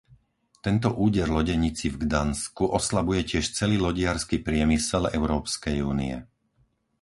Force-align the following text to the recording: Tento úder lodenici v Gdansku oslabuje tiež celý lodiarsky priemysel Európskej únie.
Tento 0.65 0.89
úder 1.07 1.27
lodenici 1.37 1.85
v 1.93 1.97
Gdansku 2.09 2.63
oslabuje 2.79 3.21
tiež 3.31 3.45
celý 3.59 3.77
lodiarsky 3.85 4.35
priemysel 4.47 5.03
Európskej 5.17 5.77
únie. 5.91 6.15